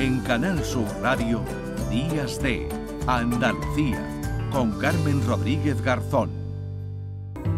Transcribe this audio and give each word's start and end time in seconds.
En 0.00 0.20
Canal 0.20 0.64
Sur 0.64 0.86
Radio, 1.02 1.42
Días 1.90 2.40
de 2.40 2.66
Andalucía, 3.06 4.02
con 4.50 4.78
Carmen 4.78 5.22
Rodríguez 5.26 5.82
Garzón. 5.82 6.30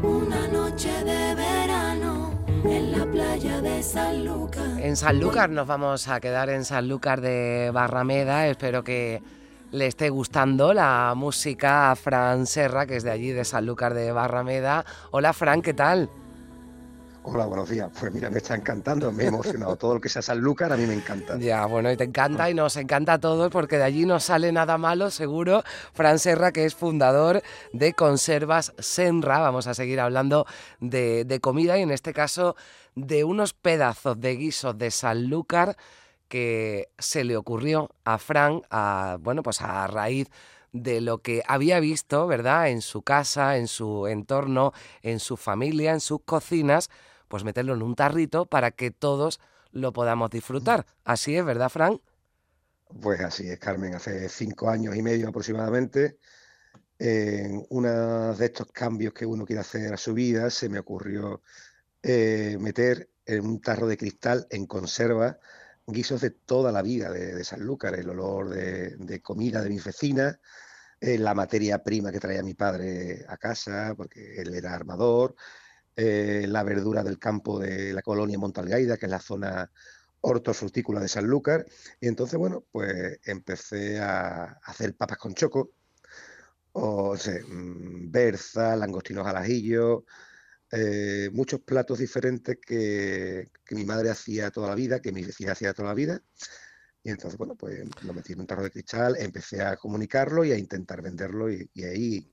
Una 0.03 0.49
noche 0.49 0.91
de 1.05 1.37
verano 1.37 2.37
en 2.65 2.99
la 2.99 3.07
playa 3.07 3.61
de 3.61 3.81
Sanlúcar. 3.81 4.81
En 4.81 4.97
Sanlúcar 4.97 5.51
nos 5.51 5.69
vamos 5.69 6.09
a 6.09 6.19
quedar 6.19 6.51
en 6.51 6.65
Sanlúcar 6.65 7.21
de 7.21 7.71
Barrameda. 7.73 8.49
Espero 8.49 8.83
que 8.83 9.23
le 9.71 9.87
esté 9.87 10.11
gustando 10.11 10.75
la 10.75 11.15
música 11.17 11.93
a 11.93 11.95
Fran 11.95 12.49
Serra, 12.49 12.87
que 12.87 12.97
es 12.97 13.05
de 13.05 13.13
allí, 13.13 13.31
de 13.31 13.45
Sanlúcar 13.45 13.95
de 13.95 14.11
Barrameda. 14.11 14.85
Hola 15.13 15.33
Fran, 15.33 15.63
¿qué 15.63 15.75
tal? 15.75 16.11
Hola, 17.25 17.47
buenos 17.47 17.71
días. 17.71 17.89
Pues 17.99 18.13
mira, 18.13 18.31
me 18.31 18.39
está 18.39 18.57
encantando, 18.57 19.13
me 19.13 19.25
he 19.25 19.27
emocionado. 19.29 19.77
Todo 19.77 19.95
lo 19.95 20.01
que 20.01 20.09
sea 20.09 20.23
Sanlúcar 20.23 20.73
a 20.73 20.77
mí 20.77 20.87
me 20.87 20.95
encanta. 20.95 21.39
Ya, 21.39 21.65
bueno, 21.67 21.91
y 21.93 21.97
te 21.97 22.03
encanta 22.03 22.51
y 22.51 22.55
nos 22.55 22.77
encanta 22.77 23.15
a 23.15 23.21
todos 23.21 23.51
porque 23.53 23.79
de 23.79 23.85
allí 23.85 24.05
no 24.07 24.19
sale 24.19 24.51
nada 24.51 24.77
malo, 24.77 25.09
seguro. 25.11 25.63
Fran 25.93 26.19
Serra, 26.19 26.51
que 26.51 26.65
es 26.65 26.75
fundador 26.75 27.43
de 27.73 27.93
Conservas 27.93 28.75
Senra. 28.79 29.39
Vamos 29.39 29.69
a 29.69 29.75
seguir 29.75 30.01
hablando 30.01 30.47
de, 30.81 31.25
de 31.25 31.41
comida 31.41 31.79
y 31.79 31.83
en 31.83 31.93
este 31.93 32.13
caso 32.13 32.57
de 32.97 33.23
unos 33.23 33.55
pedazos 33.55 34.21
de 34.21 34.37
guisos 34.37 34.77
de 34.77 34.91
Sanlúcar 34.91 35.77
que 36.27 36.89
se 36.99 37.23
le 37.23 37.37
ocurrió 37.37 37.91
a 38.05 38.19
Fran, 38.19 38.63
a, 38.71 39.19
bueno, 39.21 39.45
pues 39.45 39.61
a 39.61 39.87
raíz 39.87 40.29
de 40.73 41.01
lo 41.01 41.19
que 41.19 41.43
había 41.47 41.79
visto, 41.79 42.27
¿verdad?, 42.27 42.71
en 42.71 42.81
su 42.81 43.03
casa, 43.03 43.59
en 43.59 43.69
su 43.69 44.07
entorno, 44.07 44.73
en 45.03 45.21
su 45.21 45.37
familia, 45.37 45.93
en 45.93 46.01
sus 46.01 46.23
cocinas, 46.25 46.91
pues 47.33 47.45
meterlo 47.45 47.73
en 47.73 47.81
un 47.81 47.95
tarrito 47.95 48.45
para 48.45 48.73
que 48.73 48.91
todos 48.91 49.41
lo 49.71 49.95
podamos 49.95 50.29
disfrutar. 50.29 50.85
Así 51.03 51.35
es, 51.35 51.43
¿verdad, 51.43 51.71
Fran? 51.71 51.99
Pues 53.01 53.23
así 53.23 53.49
es, 53.49 53.59
Carmen. 53.59 53.95
Hace 53.95 54.29
cinco 54.29 54.69
años 54.69 54.95
y 54.95 55.01
medio 55.01 55.31
aproximadamente, 55.31 56.19
en 56.99 57.65
uno 57.71 58.35
de 58.35 58.45
estos 58.45 58.67
cambios 58.71 59.15
que 59.15 59.25
uno 59.25 59.47
quiere 59.47 59.61
hacer 59.61 59.95
a 59.95 59.97
su 59.97 60.13
vida, 60.13 60.51
se 60.51 60.69
me 60.69 60.79
ocurrió 60.79 61.41
eh, 62.03 62.59
meter 62.61 63.09
en 63.25 63.47
un 63.47 63.63
tarro 63.63 63.87
de 63.87 63.97
cristal 63.97 64.47
en 64.51 64.67
conserva 64.67 65.39
guisos 65.87 66.21
de 66.21 66.33
toda 66.33 66.71
la 66.71 66.83
vida 66.83 67.11
de, 67.11 67.35
de 67.35 67.45
Sanlúcar, 67.45 67.95
el 67.95 68.11
olor 68.11 68.51
de, 68.51 68.95
de, 68.99 69.23
comida 69.23 69.63
de 69.63 69.71
mis 69.71 69.83
vecinas, 69.83 70.39
eh, 71.01 71.17
la 71.17 71.33
materia 71.35 71.83
prima 71.83 72.13
que 72.13 72.21
traía 72.21 72.43
mi 72.43 72.53
padre 72.53 73.25
a 73.27 73.39
casa, 73.39 73.95
porque 73.97 74.37
él 74.37 74.55
era 74.55 74.75
armador, 74.75 75.35
eh, 75.97 76.47
la 76.49 76.63
verdura 76.63 77.03
del 77.03 77.19
campo 77.19 77.59
de 77.59 77.93
la 77.93 78.03
colonia 78.03 78.39
Montalgaida, 78.39 78.97
que 78.97 79.07
es 79.07 79.11
la 79.11 79.21
zona 79.21 79.71
hortofrutícola 80.21 81.01
de 81.01 81.09
Sanlúcar. 81.09 81.67
Y 82.01 82.09
entonces, 82.09 82.39
bueno, 82.39 82.65
pues 82.73 83.19
empecé 83.25 83.99
a 84.01 84.59
hacer 84.65 84.97
papas 84.97 85.19
con 85.19 85.35
choco, 85.35 85.73
o 86.73 87.15
mm, 87.15 88.11
berza, 88.11 88.77
langostinos 88.77 89.27
al 89.27 89.37
ajillo, 89.37 90.05
eh, 90.73 91.31
muchos 91.33 91.61
platos 91.61 91.99
diferentes 91.99 92.59
que, 92.65 93.51
que, 93.65 93.75
mi 93.75 93.85
madre 93.85 94.11
hacía 94.11 94.51
toda 94.51 94.69
la 94.69 94.75
vida, 94.75 95.01
que 95.01 95.13
mi 95.13 95.25
vecina 95.25 95.53
hacía 95.53 95.75
toda 95.75 95.89
la 95.89 95.95
vida. 95.95 96.23
Y 97.05 97.11
entonces, 97.11 97.39
bueno, 97.39 97.57
pues 97.57 97.85
lo 98.05 98.15
metí 98.15 98.33
en 98.33 98.41
un 98.41 98.47
tarro 98.47 98.63
de 98.65 98.71
cristal, 98.71 99.17
empecé 99.19 99.63
a 99.63 99.77
comunicarlo 99.77 100.45
y 100.45 100.53
a 100.53 100.59
intentar 100.59 101.03
venderlo 101.03 101.51
y, 101.53 101.69
y 101.75 101.85
ahí 101.85 102.32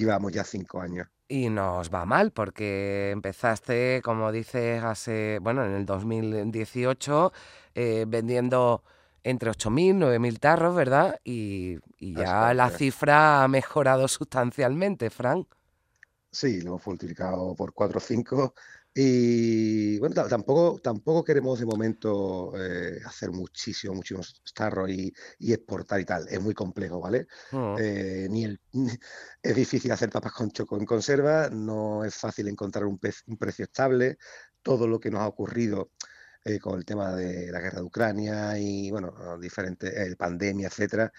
llevamos 0.00 0.32
ya 0.32 0.44
cinco 0.44 0.80
años. 0.80 1.06
Y 1.28 1.48
nos 1.48 1.94
va 1.94 2.04
mal 2.06 2.32
porque 2.32 3.10
empezaste, 3.12 4.00
como 4.02 4.32
dices, 4.32 4.82
hace, 4.82 5.38
bueno, 5.40 5.64
en 5.64 5.72
el 5.72 5.86
2018 5.86 7.32
eh, 7.74 8.04
vendiendo 8.08 8.82
entre 9.22 9.50
8.000, 9.50 9.98
9.000 9.98 10.38
tarros, 10.40 10.74
¿verdad? 10.74 11.20
Y, 11.22 11.78
y 11.98 12.14
ya 12.14 12.52
la 12.54 12.70
cifra 12.70 13.44
ha 13.44 13.48
mejorado 13.48 14.08
sustancialmente, 14.08 15.10
Frank. 15.10 15.46
Sí, 16.32 16.60
lo 16.60 16.70
hemos 16.70 16.86
multiplicado 16.86 17.54
por 17.54 17.72
4 17.74 17.98
o 17.98 18.00
5 18.00 18.54
y 18.92 19.98
bueno, 20.00 20.26
tampoco, 20.26 20.80
tampoco 20.82 21.22
queremos 21.22 21.60
de 21.60 21.66
momento 21.66 22.52
eh, 22.58 22.98
hacer 23.06 23.30
muchísimo, 23.30 23.94
muchísimos 23.94 24.42
tarros 24.52 24.90
y, 24.90 25.12
y, 25.38 25.52
exportar 25.52 26.00
y 26.00 26.04
tal. 26.04 26.26
Es 26.28 26.40
muy 26.40 26.54
complejo, 26.54 27.00
¿vale? 27.00 27.28
-huh. 27.52 27.78
eh, 27.80 28.26
ni 28.28 28.44
el, 28.44 28.60
es 29.42 29.54
difícil 29.54 29.92
hacer 29.92 30.10
papas 30.10 30.32
con 30.32 30.50
choco 30.50 30.76
en 30.76 30.84
conserva, 30.86 31.48
no 31.50 32.04
es 32.04 32.16
fácil 32.16 32.48
encontrar 32.48 32.84
un, 32.84 32.98
pez, 32.98 33.22
un 33.26 33.36
precio 33.36 33.64
estable. 33.64 34.18
Todo 34.62 34.88
lo 34.88 34.98
que 34.98 35.10
nos 35.10 35.20
ha 35.20 35.28
ocurrido 35.28 35.92
eh, 36.44 36.58
con 36.58 36.76
el 36.78 36.84
tema 36.84 37.14
de 37.14 37.50
la 37.52 37.60
guerra 37.60 37.78
de 37.80 37.84
Ucrania 37.84 38.58
y, 38.58 38.90
bueno, 38.90 39.38
diferentes, 39.38 39.92
eh, 39.94 40.16
pandemia, 40.16 40.66
etcétera, 40.68 41.12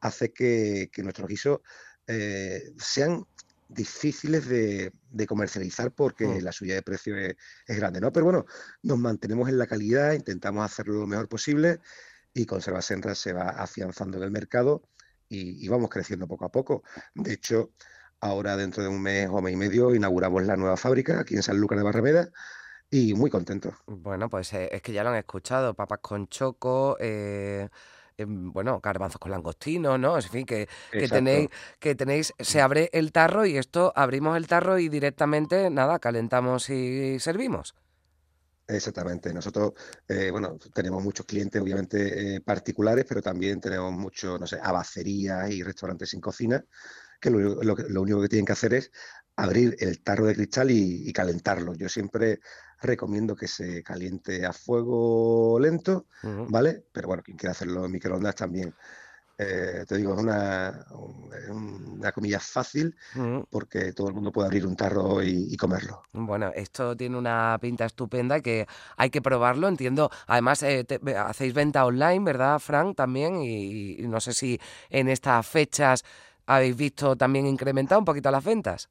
hace 0.00 0.32
que, 0.32 0.90
que 0.92 1.02
nuestros 1.02 1.28
guisos 1.28 1.60
sean 2.76 3.24
difíciles 3.68 4.46
de, 4.46 4.92
de 5.10 5.26
comercializar 5.26 5.92
porque 5.92 6.26
mm. 6.26 6.42
la 6.42 6.52
subida 6.52 6.74
de 6.74 6.82
precio 6.82 7.16
es, 7.16 7.34
es, 7.66 7.76
grande, 7.76 8.00
¿no? 8.00 8.12
Pero 8.12 8.24
bueno, 8.24 8.46
nos 8.82 8.98
mantenemos 8.98 9.48
en 9.48 9.58
la 9.58 9.66
calidad, 9.66 10.12
intentamos 10.12 10.64
hacerlo 10.64 11.00
lo 11.00 11.06
mejor 11.06 11.28
posible 11.28 11.80
y 12.32 12.46
Conserva 12.46 12.82
Senra 12.82 13.14
se 13.14 13.32
va 13.32 13.50
afianzando 13.50 14.18
en 14.18 14.24
el 14.24 14.30
mercado 14.30 14.82
y, 15.28 15.64
y, 15.64 15.68
vamos 15.68 15.88
creciendo 15.90 16.26
poco 16.26 16.44
a 16.44 16.52
poco. 16.52 16.82
De 17.14 17.32
hecho, 17.32 17.70
ahora 18.20 18.56
dentro 18.56 18.82
de 18.82 18.88
un 18.88 19.00
mes 19.00 19.28
o 19.30 19.40
mes 19.40 19.54
y 19.54 19.56
medio 19.56 19.94
inauguramos 19.94 20.44
la 20.44 20.56
nueva 20.56 20.76
fábrica 20.76 21.20
aquí 21.20 21.34
en 21.34 21.42
San 21.42 21.58
Lucas 21.58 21.78
de 21.78 21.84
Barrameda 21.84 22.30
y 22.90 23.14
muy 23.14 23.30
contentos. 23.30 23.74
Bueno, 23.86 24.28
pues 24.28 24.52
eh, 24.52 24.68
es 24.70 24.82
que 24.82 24.92
ya 24.92 25.02
lo 25.02 25.10
han 25.10 25.16
escuchado, 25.16 25.74
papas 25.74 26.00
con 26.00 26.28
choco, 26.28 26.96
eh 27.00 27.63
bueno, 28.26 28.80
garbanzos 28.82 29.18
con 29.18 29.30
langostino, 29.30 29.98
¿no? 29.98 30.16
En 30.16 30.22
fin, 30.22 30.46
que, 30.46 30.68
que, 30.90 31.08
tenéis, 31.08 31.48
que 31.78 31.94
tenéis, 31.94 32.32
se 32.38 32.60
abre 32.60 32.90
el 32.92 33.12
tarro 33.12 33.46
y 33.46 33.56
esto, 33.56 33.92
abrimos 33.94 34.36
el 34.36 34.46
tarro 34.46 34.78
y 34.78 34.88
directamente, 34.88 35.70
nada, 35.70 35.98
calentamos 35.98 36.70
y 36.70 37.18
servimos. 37.20 37.74
Exactamente. 38.66 39.32
Nosotros, 39.34 39.72
eh, 40.08 40.30
bueno, 40.30 40.58
tenemos 40.72 41.02
muchos 41.02 41.26
clientes, 41.26 41.60
obviamente, 41.60 42.36
eh, 42.36 42.40
particulares, 42.40 43.04
pero 43.06 43.20
también 43.20 43.60
tenemos 43.60 43.92
muchos, 43.92 44.40
no 44.40 44.46
sé, 44.46 44.58
abacerías 44.62 45.50
y 45.50 45.62
restaurantes 45.62 46.10
sin 46.10 46.20
cocina, 46.20 46.64
que 47.20 47.30
lo, 47.30 47.62
lo, 47.62 47.74
lo, 47.74 48.02
único 48.02 48.22
que 48.22 48.28
tienen 48.28 48.46
que 48.46 48.52
hacer 48.52 48.74
es 48.74 48.90
abrir 49.36 49.76
el 49.80 50.00
tarro 50.02 50.26
de 50.26 50.34
cristal 50.34 50.70
y, 50.70 51.08
y 51.08 51.12
calentarlo. 51.12 51.74
Yo 51.74 51.88
siempre 51.88 52.40
recomiendo 52.80 53.34
que 53.34 53.48
se 53.48 53.82
caliente 53.82 54.44
a 54.46 54.52
fuego 54.52 55.58
lento, 55.58 56.06
uh 56.22 56.26
-huh. 56.26 56.46
¿vale? 56.50 56.84
Pero 56.92 57.08
bueno, 57.08 57.22
quien 57.22 57.36
quiera 57.36 57.52
hacerlo 57.52 57.84
en 57.84 57.92
microondas 57.92 58.34
también. 58.34 58.74
Eh, 59.36 59.84
te 59.88 59.96
digo, 59.96 60.14
es 60.14 60.20
una, 60.20 60.86
una 61.50 62.12
comida 62.12 62.38
fácil 62.38 62.94
uh 63.16 63.18
-huh. 63.18 63.46
porque 63.50 63.92
todo 63.92 64.06
el 64.08 64.14
mundo 64.14 64.30
puede 64.30 64.46
abrir 64.46 64.64
un 64.64 64.76
tarro 64.76 65.20
y, 65.24 65.48
y, 65.52 65.56
comerlo. 65.56 66.02
Bueno, 66.12 66.52
esto 66.54 66.96
tiene 66.96 67.18
una 67.18 67.58
pinta 67.60 67.84
estupenda 67.84 68.40
que 68.40 68.66
hay 68.96 69.10
que 69.10 69.20
probarlo, 69.20 69.66
entiendo. 69.66 70.08
Además, 70.28 70.62
eh, 70.62 70.84
te, 70.84 71.00
hacéis 71.16 71.52
venta 71.52 71.84
online, 71.84 72.24
¿verdad, 72.24 72.60
Frank? 72.60 72.96
También, 72.96 73.42
y, 73.42 73.96
y 73.98 74.06
no 74.06 74.20
sé 74.20 74.32
si 74.34 74.60
en 74.88 75.08
estas 75.08 75.44
fechas 75.44 76.04
habéis 76.46 76.76
visto 76.76 77.16
también 77.16 77.46
incrementar 77.46 77.98
un 77.98 78.04
poquito 78.04 78.30
las 78.30 78.44
ventas. 78.44 78.88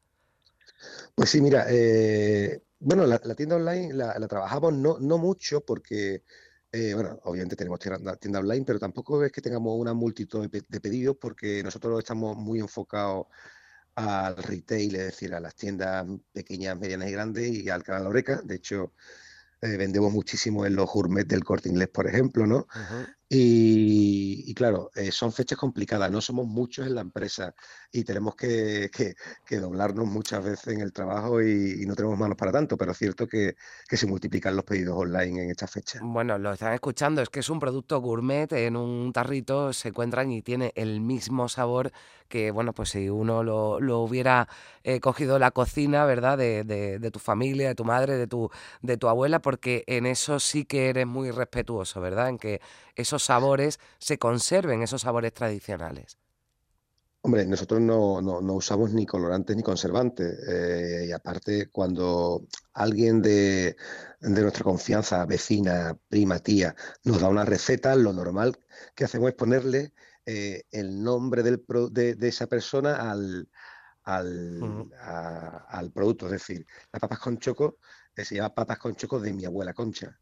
Pues 1.15 1.29
sí, 1.29 1.41
mira, 1.41 1.65
eh, 1.69 2.61
bueno, 2.79 3.05
la, 3.05 3.19
tienda 3.35 3.55
online 3.55 3.93
la, 3.93 4.27
trabajamos 4.27 4.73
no, 4.73 4.97
no 4.99 5.17
mucho 5.17 5.61
porque, 5.61 6.23
eh, 6.71 6.93
bueno, 6.93 7.19
obviamente 7.23 7.55
tenemos 7.55 7.79
tienda, 7.79 8.39
online, 8.39 8.65
pero 8.65 8.79
tampoco 8.79 9.23
es 9.23 9.31
que 9.31 9.41
tengamos 9.41 9.79
una 9.79 9.93
multitud 9.93 10.49
de, 10.49 10.79
pedidos 10.81 11.17
porque 11.19 11.63
nosotros 11.63 11.99
estamos 11.99 12.35
muy 12.35 12.59
enfocados 12.59 13.27
al 13.95 14.35
retail, 14.37 14.95
es 14.95 15.05
decir, 15.05 15.33
a 15.35 15.39
las 15.39 15.55
tiendas 15.55 16.05
pequeñas, 16.31 16.79
medianas 16.79 17.09
y 17.09 17.11
grandes 17.11 17.51
y 17.51 17.69
al 17.69 17.83
canal 17.83 18.07
Oreca. 18.07 18.41
De 18.43 18.55
hecho, 18.55 18.93
eh, 19.61 19.77
vendemos 19.77 20.11
muchísimo 20.11 20.65
en 20.65 20.75
los 20.75 20.91
gourmet 20.91 21.25
del 21.25 21.43
corte 21.43 21.69
inglés, 21.69 21.89
por 21.89 22.07
ejemplo, 22.07 22.45
¿no? 22.45 22.67
Uh. 22.75 23.05
Y, 23.35 24.53
claro, 24.53 24.91
eh, 24.95 25.11
son 25.11 25.31
fechas 25.31 25.57
complicadas, 25.57 26.11
no 26.11 26.21
somos 26.21 26.45
muchos 26.45 26.85
en 26.87 26.95
la 26.95 27.01
empresa 27.01 27.53
y 27.91 28.03
tenemos 28.03 28.35
que, 28.35 28.89
que, 28.95 29.15
que 29.45 29.57
doblarnos 29.57 30.07
muchas 30.07 30.43
veces 30.43 30.67
en 30.73 30.81
el 30.81 30.93
trabajo 30.93 31.41
y, 31.41 31.81
y, 31.81 31.85
no 31.85 31.95
tenemos 31.95 32.17
manos 32.17 32.37
para 32.37 32.51
tanto, 32.51 32.77
pero 32.77 32.91
es 32.91 32.97
cierto 32.97 33.27
que, 33.27 33.55
que, 33.87 33.97
se 33.97 34.07
multiplican 34.07 34.55
los 34.55 34.65
pedidos 34.65 34.95
online 34.97 35.43
en 35.43 35.49
estas 35.51 35.71
fechas. 35.71 36.01
Bueno, 36.03 36.37
lo 36.37 36.53
están 36.53 36.73
escuchando, 36.73 37.21
es 37.21 37.29
que 37.29 37.39
es 37.39 37.49
un 37.49 37.59
producto 37.59 37.99
gourmet, 38.01 38.51
en 38.53 38.75
un 38.75 39.13
tarrito 39.13 39.73
se 39.73 39.89
encuentran 39.89 40.31
y 40.31 40.41
tiene 40.41 40.71
el 40.75 41.01
mismo 41.01 41.49
sabor 41.49 41.91
que, 42.33 42.49
bueno, 42.49 42.73
pues 42.73 42.89
si 42.89 43.09
uno 43.09 43.43
lo, 43.43 43.79
lo 43.79 43.99
hubiera 43.99 44.47
eh, 44.83 44.99
cogido 44.99 45.37
la 45.37 45.51
cocina, 45.51 46.05
¿verdad? 46.05 46.37
De, 46.37 46.63
de, 46.63 46.97
de, 46.97 47.11
tu 47.11 47.19
familia, 47.19 47.67
de 47.67 47.75
tu 47.75 47.85
madre, 47.85 48.17
de 48.17 48.25
tu, 48.25 48.49
de 48.81 48.97
tu 48.97 49.07
abuela, 49.07 49.39
porque 49.39 49.83
en 49.85 50.07
eso 50.07 50.39
sí 50.39 50.65
que 50.65 50.89
eres 50.89 51.05
muy 51.05 51.29
respetuoso, 51.29 52.01
¿verdad? 52.01 52.29
En 52.29 52.39
que 52.39 52.59
esos 52.95 53.22
sabores 53.25 53.79
se 53.99 54.17
conserven, 54.17 54.81
esos 54.81 55.01
sabores 55.01 55.33
tradicionales. 55.33 56.17
Hombre, 57.25 57.45
nosotros 57.45 57.79
no, 57.79 58.19
usamos 58.53 58.91
ni 58.91 59.05
colorantes 59.05 59.55
ni 59.55 59.63
conservantes. 59.63 60.37
Eh, 60.45 61.05
y 61.07 61.11
aparte, 61.13 61.69
cuando 61.71 62.45
alguien 62.73 63.21
de, 63.21 63.77
nuestra 64.19 64.65
confianza, 64.65 65.25
vecina, 65.25 65.97
prima, 66.09 66.39
tía, 66.39 66.75
nos 67.05 67.21
da 67.21 67.29
una 67.29 67.45
receta, 67.45 67.95
lo 67.95 68.11
normal 68.11 68.57
que 68.93 69.05
hacemos 69.05 69.29
es 69.29 69.35
ponerle 69.35 69.93
eh, 70.25 70.63
el 70.71 71.01
nombre 71.01 71.43
del 71.43 71.63
de, 71.91 72.27
esa 72.27 72.47
persona 72.47 73.09
al, 73.09 73.47
al, 74.03 75.91
producto. 75.93 76.25
Es 76.25 76.33
decir, 76.33 76.65
las 76.91 76.99
papas 76.99 77.19
con 77.19 77.37
choco 77.37 77.77
eh, 78.15 78.25
se 78.25 78.35
llama 78.35 78.53
papas 78.53 78.79
con 78.79 78.95
choco 78.95 79.19
de 79.21 79.31
mi 79.33 79.45
abuela 79.45 79.73
Concha. 79.73 80.19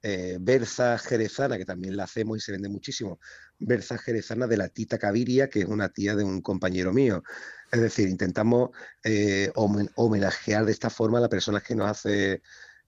Eh, 0.00 0.36
berza 0.40 0.96
jerezana, 0.96 1.58
que 1.58 1.64
también 1.64 1.96
la 1.96 2.04
hacemos 2.04 2.38
y 2.38 2.40
se 2.40 2.52
vende 2.52 2.68
muchísimo, 2.68 3.18
berza 3.58 3.98
jerezana 3.98 4.46
de 4.46 4.56
la 4.56 4.68
tita 4.68 4.96
Caviria, 4.96 5.50
que 5.50 5.60
es 5.60 5.66
una 5.66 5.88
tía 5.88 6.14
de 6.14 6.22
un 6.22 6.40
compañero 6.40 6.92
mío. 6.92 7.24
Es 7.72 7.80
decir, 7.80 8.08
intentamos 8.08 8.70
eh, 9.02 9.50
homenajear 9.54 10.64
de 10.66 10.72
esta 10.72 10.88
forma 10.90 11.18
a 11.18 11.22
la 11.22 11.28
persona 11.28 11.60
que 11.60 11.74
nos 11.74 11.90
hace, 11.90 12.42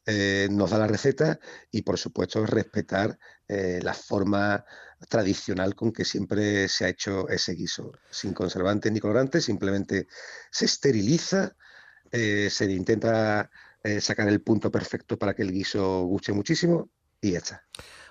eh, 0.07 0.49
nos 0.53 0.71
da 0.71 0.79
la 0.79 0.87
receta 0.87 1.41
y 1.73 1.83
por 1.83 1.99
supuesto 1.99 2.47
respetar 2.47 3.19
la 3.49 3.95
forma 3.95 4.65
tradicional 5.09 5.75
con 5.75 5.93
que 5.93 6.05
siempre 6.05 6.69
se 6.69 6.85
ha 6.85 6.89
hecho 6.89 7.29
ese 7.29 7.55
guiso, 7.55 7.93
sin 8.11 8.33
conservantes 8.33 8.93
ni 8.93 9.01
colorantes, 9.01 9.45
simplemente 9.45 10.07
se 10.53 10.67
esteriliza, 10.67 11.57
se 12.13 12.65
intenta 12.71 13.51
sacar 14.01 14.29
el 14.29 14.43
punto 14.43 14.71
perfecto 14.71 15.19
para 15.19 15.35
que 15.35 15.43
el 15.43 15.51
guiso 15.53 16.03
guste 16.05 16.33
muchísimo 16.33 16.91
y 17.21 17.35
está. 17.35 17.63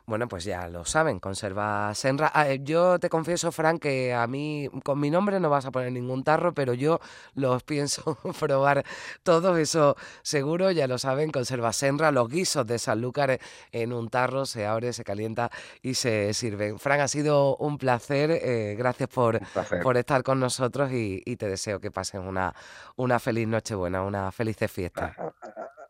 Bueno, 0.10 0.28
pues 0.28 0.44
ya 0.44 0.68
lo 0.70 0.86
saben, 0.86 1.20
conserva 1.20 1.94
Senra. 1.94 2.32
Ah, 2.34 2.50
eh, 2.50 2.62
yo 2.64 2.98
te 2.98 3.10
confieso, 3.10 3.52
Frank, 3.52 3.80
que 3.80 4.12
a 4.12 4.26
mí 4.26 4.68
con 4.84 5.00
mi 5.00 5.12
nombre 5.12 5.40
no 5.40 5.52
vas 5.52 5.68
a 5.68 5.72
poner 5.72 5.92
ningún 5.92 6.24
tarro, 6.24 6.52
pero 6.52 6.74
yo 6.74 7.00
los 7.36 7.62
pienso 7.70 8.18
probar 8.40 8.84
todo 9.22 9.56
eso 9.58 9.96
seguro, 10.24 10.72
ya 10.72 10.88
lo 10.88 10.98
saben, 10.98 11.30
conserva 11.30 11.74
Senra. 11.74 12.12
Los 12.12 12.28
guisos 12.28 12.66
de 12.66 12.80
Sanlúcar 12.80 13.40
en 13.72 13.94
un 13.94 14.10
tarro 14.10 14.48
se 14.48 14.66
abre, 14.66 14.94
se 14.94 15.04
calienta 15.04 15.52
y 15.84 15.94
se 15.94 16.34
sirven. 16.34 16.80
Frank, 16.80 17.02
ha 17.02 17.08
sido 17.08 17.56
un 17.58 17.78
placer. 17.78 18.32
Eh, 18.32 18.76
gracias 18.80 19.10
por, 19.10 19.40
por 19.84 19.96
estar 19.96 20.24
con 20.24 20.40
nosotros 20.40 20.92
y, 20.92 21.22
te 21.36 21.48
deseo 21.48 21.80
que 21.80 21.92
pasen 21.92 22.22
una, 22.22 22.56
una 22.96 23.20
feliz 23.20 23.48
Nochebuena, 23.48 24.02
una 24.02 24.32
feliz 24.32 24.58
fiesta. 24.68 25.16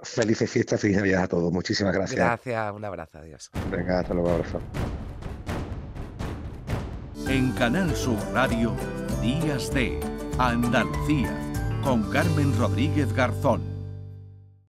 Felices 0.02 0.50
fiestas, 0.50 0.80
feliz 0.80 0.98
Navidad 0.98 1.24
a 1.24 1.28
todos. 1.28 1.52
Muchísimas 1.52 1.94
gracias. 1.94 2.26
Gracias, 2.26 2.74
un 2.74 2.86
abrazo, 2.86 3.20
adiós. 3.20 3.52
Venga, 3.70 4.00
hasta 4.00 4.14
luego, 4.14 4.30
abrazo. 4.30 4.62
En 7.28 7.52
Canal 7.52 7.94
Sur 7.96 8.18
Radio, 8.34 8.74
Días 9.22 9.74
de 9.74 10.00
Andalucía, 10.38 11.36
con 11.84 12.10
Carmen 12.12 12.58
Rodríguez 12.58 13.12
Garzón. 13.14 13.79